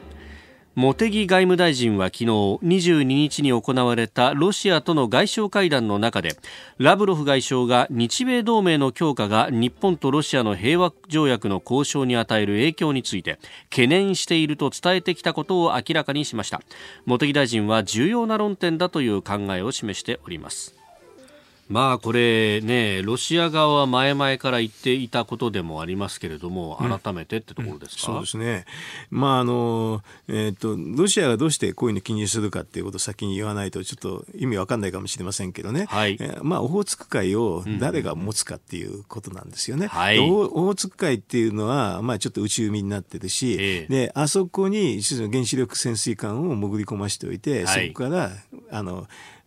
[0.77, 6.37] 茂木外務大臣は昨日22日に行われたロシアとの外相会談の中で
[6.79, 13.39] ラブロフ外相が日米同盟の強化が日本とロシアの平和条約の交渉に与える影響について
[13.71, 16.61] 懸念していると伝えてきたことを明らかにしました。
[17.07, 20.84] 茂木大臣は重要な論点だという考えを示しております。
[21.69, 28.65] まあこれね、ロシア側は前々から言っていたことでもありますけれども、改めてってところですか、うんうん、そうですね。
[29.11, 35.87] まああの、えっ、ー、と、ロシアがどうしてこういうの気にするかっていうことを先に言わないと、ちょっと意味わかんないかもしれませんけどね。
[35.89, 36.17] はい。
[36.21, 39.87] えー、まあ、オホーツク海を誰が持つかっていうことなんですよね。
[39.87, 40.19] はい。
[40.19, 48.31] オホーツク海っていうのは、まあちょっと内海になってるし、えー、で、あそこに原子力潜水艦を潜り込ましておいて、はい、そこから、
[48.71, 49.07] あの、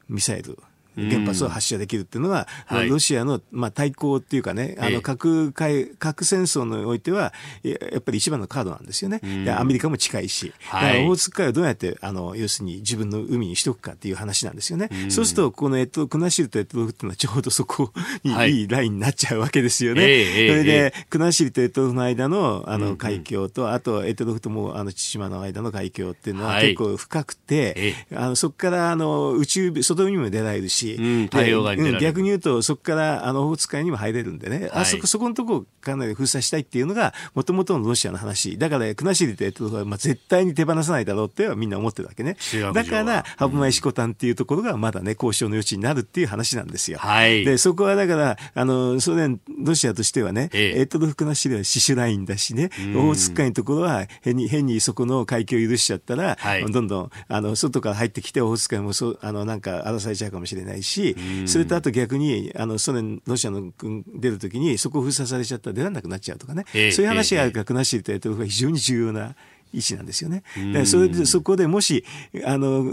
[0.10, 0.58] ミサイル、
[0.98, 7.34] 原発を発射できるっていうのは、うん、ロシアの、まあ、対抗っていうかね、あの核核戦争においては、
[7.64, 9.20] やっぱり一番のカードなんですよね。
[9.24, 14.89] うん、アメリカも近いし、だからオホーツク海をどうやってあの要するに自分の海にしとくかっていう話なんですよね。
[14.91, 17.91] うん、そうすると、このえっと、国後とエトロフっていうのはちょうどそこ
[18.24, 20.02] にいいラインになっちゃうわけですよね。
[20.02, 38.58] はい、それで、国後とエトロフの間のあの海峡と、あとエトロフともあの千島の間の海峡っていうのは結構深くて、はい、あのそこからあの宇宙、外海も出られるし、太陽側に出られる、逆に言うと、そこからあのオホーツク海にも入れるんでね、はい、あそこ、そこのとこかなり封鎖したいっていうのが、もともとのロシアの話。
[38.58, 39.52] だから、国後って
[39.86, 42.38] まあ、絶対に手放さないだろうってはみんな思ってるわけね。
[42.74, 47.00] だから、ハブマイシコタンっていうところがまだね、交渉の余地になるっていう話なんですよ。
[47.00, 47.46] はい。
[47.46, 61.16] で、そこはだから、あの、ソ連、ロシアとしてはね、ええ、エトロフ国後は死守ラインだしね、オホーツク海のところは変に、変にそこの海峡を許しちゃったら、はい、どんどん、あの、外から入ってきて、オホーツク海もそ、あの、なんか荒らされちゃうかもしれないし、
[61.46, 69.36] それとあと逆に、あの、ソ連、ロシアの軍出るときに、そこを封鎖されちゃったら出られなくなっちゃうとかね、えー、そういう話があるから、国後とやってるが非常に重要な
[69.73, 70.43] 意思なんですよね。
[70.86, 72.03] それで、そこでもし、
[72.45, 72.86] あの、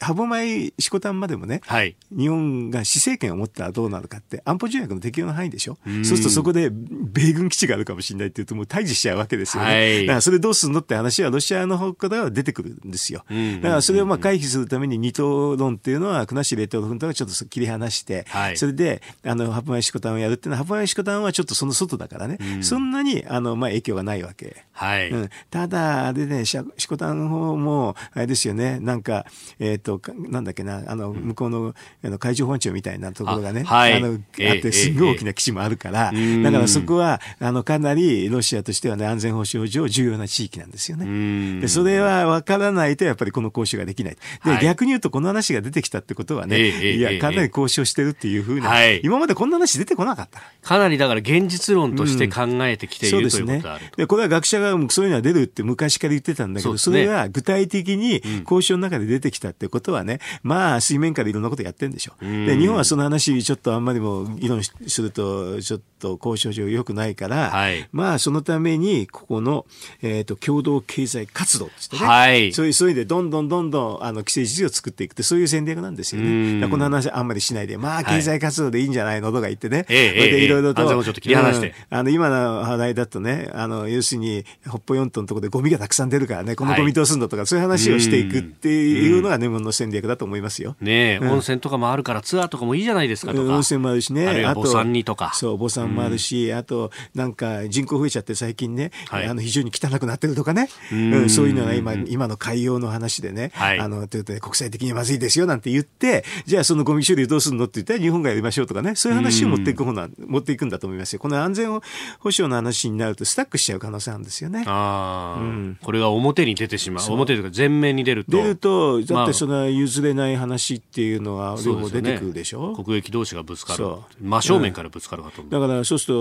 [0.00, 5.78] 歯舞シコタンまでもね、はい、日本が施政権を持ったらどうなるかって、安保条約の適用の範囲でしょ？
[5.86, 9.68] うそうするとそこで米軍基地があるかもしれないっていうと、もう対峙しちゃうわけですよね。
[9.68, 13.24] はい、だからそれどうするのって話はロシアの方からは出てくるんですよ。
[13.62, 24.64] だからそれをまあ回避するために二党論っていうのは、国後レトロフントがちょっと切り離して、はい、それで、あの、ハブマイシコタンをやるっていうのは、ハブマイシコタンはちょっとその外だからね、そんなに、あの、まあ影響がないわけ。
[24.72, 25.10] はい。
[25.10, 29.26] うん、ただ、あれね、シコタンの方も、あれですよね、なんか、
[29.58, 29.87] えっ、ー、と、
[30.28, 31.74] なんだっけな、あの、向こうの、
[32.04, 34.20] あの海上保安庁みたいなところがね、あはい、あの、あっ
[34.60, 36.12] て、すごい大きな基地もあるから、
[36.42, 41.60] だからそこは、あの、かなりロシアとしてはね、安全保障上重要な地域なんですよね。
[41.60, 44.16] で、それは分からないと、やっぱりこの交渉ができない。
[44.44, 50.40] で、はい、逆に言うと、この話が出てきたってことはね、いや、かなり交渉してるっていうふうに、はい、今までこんな話出てこなかった。
[50.62, 62.12] かなりだから現実論として考えてきている、うん、ということがあるで、これは学者がそういうのは出るって昔から言ってたんだけど、そ,、れが具体的に交渉の中で出てきたってことはね、まあ、水面下でいろんなことやってるんでしょ。
[62.20, 69.66] で、日本はその話、ちょっとあんまりも議論すると、ちょっと交渉上良くないから、はい、まあ、そのために、ここの、
[70.02, 76.66] えっ、ー、と、共同経済活動ってね、はい、そういう、そういうで、どんどんどんどん、あの、既成事実を作っていくって、そういう戦略なんですよね。
[76.68, 90.76] この話あんまりしないで、まあ、経済活動でいいんじゃないのとか言ってね、はい、で、いろいろと、ちょっと切り離して、うん、あの、今の話題だとね、あの、要するに、北方四島のところでゴミがたくさん出るからね、このゴミどうすんだとか、そういう話をしていくっていうのが日本の戦略だと思いますよ。
[90.80, 93.52] ねえ、温泉とかもあるからツアーとかもいいじゃないですかとか。
[93.52, 94.28] 温泉もあるしね。
[94.28, 95.32] あるいは墓参にとか。
[95.34, 100.68] そう、墓参もあるし、あと、なんか人口増えちゃって最近ね、はい、あの、非常に汚くなってるとかね。
[100.92, 111.18] うん、そういうのが今、今の海洋の話でね、はい、あの、というと国際的にまずいですよなんて言って、じゃあそのゴミ処理どうするのって言ったら日本がやりましょうとかね、そういう話を持っていく方な、持っていくんだと思いますよ。
[111.18, 111.80] この安全
[112.20, 114.64] 保障の話になるとスタックしちゃう可能性あるんですよね。
[114.66, 117.04] ああ、うん、これが表に出てしまう。
[117.12, 118.32] 表というか前面に出ると。
[118.32, 122.76] 出ると、だってその譲れない話っていうのは両方出てくるでしょ？
[122.76, 123.84] ね、国益同士がぶつかる。
[124.20, 125.52] 真正面からぶつかるかと思う。
[125.52, 126.14] だからそうする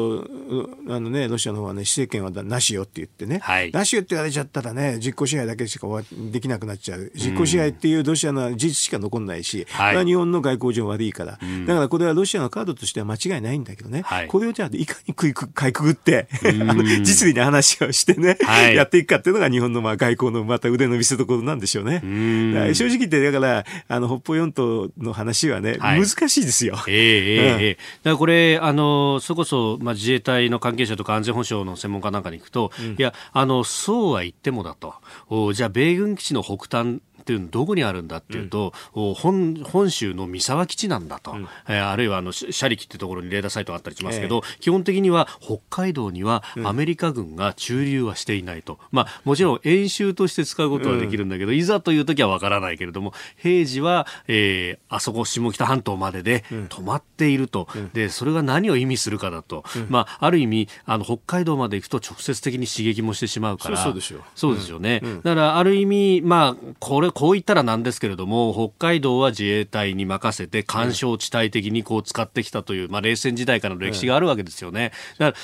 [0.88, 5.88] と、あのね、ロシアの方はね、施政権はなしよって言ってね、はい、なしよって言われちゃったらね、実効支配だけしか
[6.32, 7.12] できなくなっちゃう。
[7.16, 11.40] 実効支配っていうロシアの事実しか残んないし、はい、日本の外交上悪いから。
[11.66, 22.02] だからこれはロシアのカードとしては間違いないんだけどね、はい、これをじゃあいかに食いかいくぐって、あの実利な話をしてね、はい、やっていくかっていうのが日本のまあ外交のまた腕の見せ所なんでしょうね。
[22.04, 26.76] う正直言って、だから、あの、北方四島の話はね、難しいですよ。
[26.88, 34.96] えー、えー、えー、だからこれ、あの、それこそ、まあ、自衛隊の関係者とか安全保障の専門家なんかに行くと、うん、いや、あの、そうは言ってもだと。
[35.30, 63.78] おじゃあ、米軍基地の北端っていうのどこにあるんだっていうと、うん、本本州の三沢基地なんだと、うん、えー、あるいはあの斜里ってところにレーダーサイトがあったりしますけど、えー、基本的には北海道にはアメリカ軍が駐留はしていないと、まあ、もちろん演習として使うことはできるんだけど、いざという時はわからないけれども平時は、えー、あそこ下北半島までで止まっていると、でそれが何を意味するかだと、まあ、ある意味あの北海道まで行くと直接的に刺激もしてしまうから。
[63.78, 64.24] そうですよ。
[64.34, 74.92] そうですよね、だからある意味、まあ、これこう言ったらなんですけれども、北海道は自衛隊に任せて、干渉地帯的にこう使ってきたという、まあ、冷戦時代からの歴史があるわけですよね。
[75.18, 75.38] だから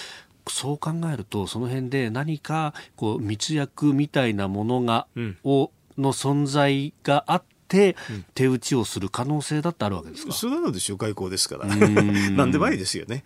[0.48, 7.96] そう考えると、その辺で何かこう密約みたいなものが、うん、をの存在があって、
[8.36, 11.66] 手打ちをする可能性だってあるわけですか、そうなのでしょう、外交ですから。
[11.76, 13.24] なんでもありですよね。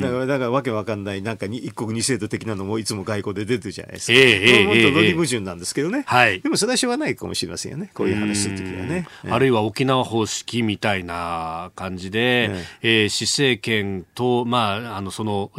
[0.00, 4.12] だから、だからわけわかんない、なんか一国二制度的なのもいつも外交で出てるじゃないですか。
[4.12, 6.40] えー、えー、もっと論理矛盾なんですけどね、はい。
[6.40, 9.06] でもそれはしょうがないかもしれませんよね、こういう話するときはね。
[9.28, 12.50] あるいは沖縄方式みたいな感じで、
[12.82, 15.50] ええー、施政権と、まあ、あの、その、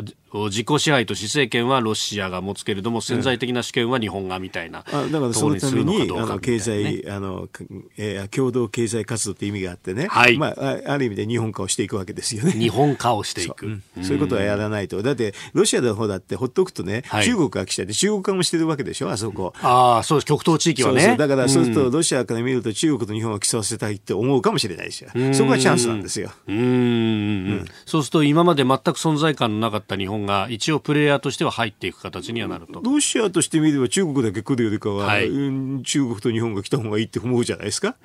[0.45, 7.47] 自己支配と施政権はロシアが持つけれども潜在的な主権は日本がみたいな、うん、だからそのためにあの経済あの、
[7.97, 10.37] えー、共同経済活動って意味があってね、はい。
[10.37, 12.51] まあ、ある意味で日本化をしていくわけですよね。
[12.51, 14.13] 日本化をしていく、うん、そう。
[14.13, 15.01] いうことはやらないと。
[15.01, 19.53] だってロシアの方だってほっとくとね、はい、中国が来ちゃって中国化もしてるわけでしょあそこ。
[19.61, 20.25] ああそうです。
[20.25, 20.99] 極東地域はね。
[20.99, 21.17] そうそう。
[21.17, 25.09] だからそうするとロシアから見ると中国と日本を競わせたいって思うかもしれないですよ。
[25.33, 26.31] そこがチャンスなんですよ。
[26.47, 32.81] うん、そうすると今まで全く存在感のなかった日本が一応プレレイヤーとしては入っていく形にはなると。
[32.81, 35.29] ロシアとしてみれば中国だけ来るよりかは、はい、
[35.83, 37.95] 中国と日本が来た方がいいって思うじゃないですか。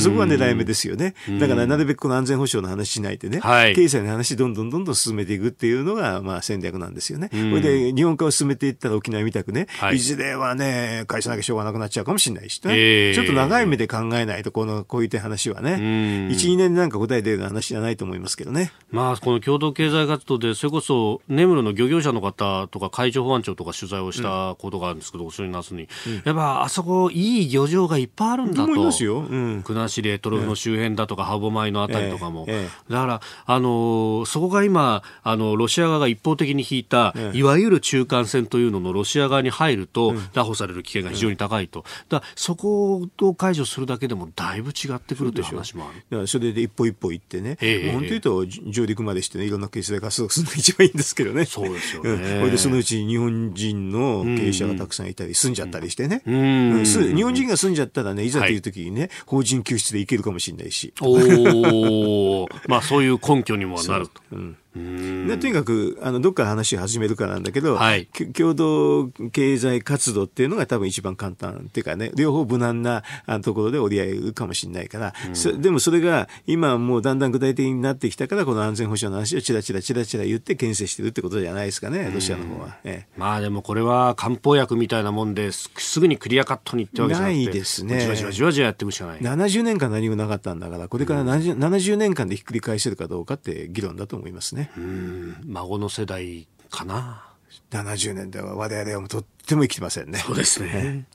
[0.00, 1.14] そこが狙い目ですよね。
[1.38, 7.28] だからなるべくこの安全保障の話しないでね、はい、経済の話どんどんどんどん進めていくっていうのが、まあ、戦略なんですよね。
[7.30, 18.72] それで日本化を進めていったら沖縄みたくね、はい、いずれはね返さなきゃしょうがなくなっちゃうかもしれないしね、えー、ちょっと長い目で考えないとこのこういう話はね12年でなんか答え出る話じゃないと思いますけどね。
[18.90, 25.88] まあこの共同経済活動でそれこそ根室の漁業者の方とか海上保安庁とか取材をしたことがあるんですけど、お正夏に、
[26.24, 28.64] やっぱあそこいい漁場がいっぱいあるんだと。
[28.64, 32.46] 思いますよ、国後レトロフの周辺だとか、歯舞のあたりとかも、
[32.88, 46.04] だからあのそこが今あのロシア側が一方的に引いた、いわゆる中間線というののロシア側に入ると、拿捕される危険が非常に高いと、だそこを解除するだけでもだいぶ違ってくるという話もある。
[46.10, 51.46] だからそれで一歩一歩行ってね、えー、本当言うと上陸までして、ね、いろんな経済活動するのが一番いいんですけどね。
[51.48, 56.84] そうですよね、これでそのうち日本人の経営者がたくさんいたり、住んじゃったりしてね、うん。
[56.84, 60.92] 日本人が住んじゃったらね、いざという時にね、はい、法人救出で行けるかもしれないし。
[61.00, 64.20] おまあそういう根拠にもなると。
[64.32, 73.02] うんでとにかくあのどっから話を始めるかなんだけど、はい、共同経済活動っていうのが多分一番簡単っていうかね両方無難な
[73.42, 75.14] ところで折り合えるかもしれないから、
[75.58, 88.00] でもそれが今もうだんだん具体的になってきたからこの安全保障の話をちらちらちらちら言って牽制してるってことじゃないですかねロシアの方は、ええ、まあでもこれは漢方薬みたいなもんですすぐにクリアカットにいってわけじゃなくてないですね。
[88.00, 94.57] じわじわじわじわやってもしかない70年間何もなかったんだからこれから 70,、うん、70年間でひっくり返せるかどうかって議論だと思いますね。
[94.76, 97.24] うん孫の世代かな。
[97.70, 100.18] 70年では我々はとっても生きてませんね。
[100.18, 101.06] そうですね。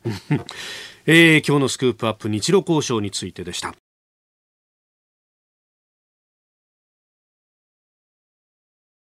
[1.05, 3.75] えー、今日のスクープアップ日露交渉についてでした。